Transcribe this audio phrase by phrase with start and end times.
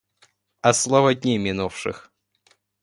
[0.61, 2.11] О слава дней минувших!